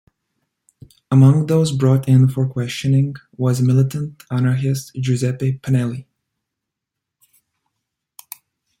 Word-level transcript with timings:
Among 1.11 1.45
those 1.45 1.71
brought 1.71 2.07
in 2.07 2.27
for 2.27 2.49
questioning 2.49 3.17
was 3.37 3.61
militant 3.61 4.23
anarchist 4.31 4.93
Giuseppe 4.99 5.59
Pinelli. 5.59 6.07